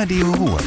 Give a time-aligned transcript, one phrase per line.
[0.00, 0.58] Radio Ruhr.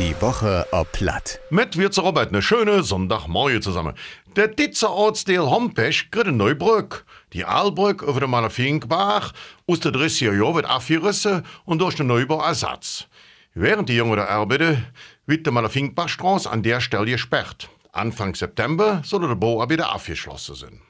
[0.00, 1.38] Die Woche ob Platt.
[1.50, 3.94] Mit wir zu Robert eine schöne Sonntagmorgen zusammen.
[4.34, 7.04] Der Ditzer Ortsteil Hompesch kriegt eine neue Brücke.
[7.32, 9.32] Die Aalbrücke über den Malafinkbach
[9.68, 13.06] aus der 30er Jahren wird abgerissen und durch den Neubau Ersatz.
[13.54, 14.84] Während die Jungen da arbeiten,
[15.26, 17.68] wird die Malafinkbachstraße an der Stelle gesperrt.
[17.92, 20.80] Anfang September soll der Bau wieder abgeschlossen sein.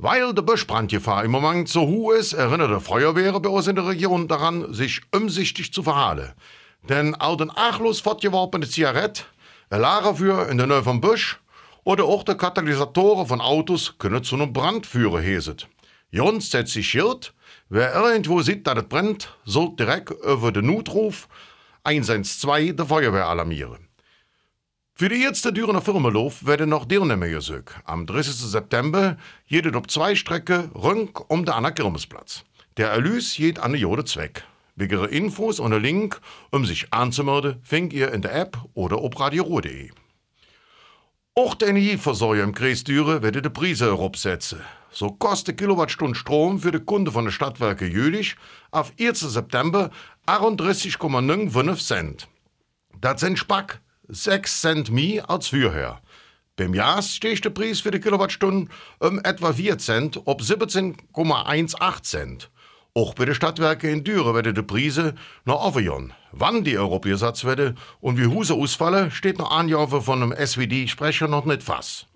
[0.00, 3.88] Weil der Buschbrandgefahr im Moment so hoch ist, erinnert die Feuerwehr bei uns in der
[3.88, 6.34] Region daran, sich umsichtig zu verhalten.
[6.88, 9.24] Denn auch den achlos fortgeworfene Zigarette,
[9.70, 11.40] ein Lagerfeuer in der Nähe vom Busch
[11.82, 15.66] oder auch die Katalysatoren von Autos können zu einem Brand führen, heset.
[16.12, 17.34] Jons setzt sich Schild,
[17.68, 21.26] wer irgendwo sieht, dass es brennt, soll direkt über den Notruf
[21.82, 23.87] 112 der Feuerwehr alarmieren.
[25.00, 27.76] Für die erste Dürener Firmenlauf werden noch Dirnehmer gesucht.
[27.84, 28.34] Am 30.
[28.34, 29.16] September
[29.46, 32.42] jedet auf zwei Strecken rund um den Anna Kirmesplatz.
[32.78, 34.42] Der Erlös geht an den Jode Zweck.
[34.74, 39.20] Wegere Infos und der Link, um sich anzumelden, findet ihr in der App oder auf
[39.20, 39.92] radioruhr.de.
[41.36, 44.62] Auch der Energieversorger im Kreis Düre wird die Preise herabsetzen.
[44.90, 48.34] So kostet Kilowattstunde Strom für die Kunden von der Stadtwerke Jülich
[48.72, 49.20] auf 1.
[49.20, 49.92] September
[50.26, 52.28] 38,95 Cent.
[53.00, 56.00] Das sind Spack 6 Cent mehr als früher.
[56.56, 62.50] Beim Jahr steht der Preis für die Kilowattstunde um etwa 4 Cent auf 17,18 Cent.
[62.94, 65.14] Auch bei den Stadtwerken in Düren werden die Preise
[65.44, 66.12] noch aufgehen.
[66.32, 71.44] Wann die Europagesetz werden und wie Huse ausfallen, steht noch Anjaufe von einem SWD-Sprecher noch
[71.44, 72.08] nicht fast.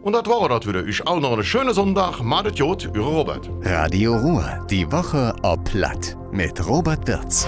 [0.00, 0.84] Und das war das wieder.
[0.86, 2.22] Ich auch noch einen schönen Sonntag.
[2.22, 3.48] Madet Jod, Ihre Robert.
[3.62, 4.66] Radio Ruhr.
[4.70, 6.16] Die Woche ob Platt.
[6.32, 7.46] Mit Robert Wirz.